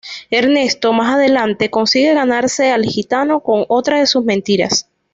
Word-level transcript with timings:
Ernesto, 0.31 0.93
más 0.93 1.13
adelante, 1.13 1.69
consigue 1.69 2.15
ganarse 2.15 2.71
al 2.71 2.85
Gitano 2.85 3.41
con 3.41 3.65
otra 3.67 3.99
de 3.99 4.07
sus 4.07 4.23
mentiras. 4.25 4.87